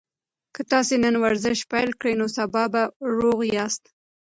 که 0.55 0.61
تاسي 0.71 0.95
نن 1.03 1.15
ورزش 1.23 1.59
پیل 1.71 1.89
کړئ 1.99 2.13
نو 2.19 2.27
سبا 2.37 2.63
به 2.73 2.81
روغ 3.17 3.39
یاست. 3.57 3.83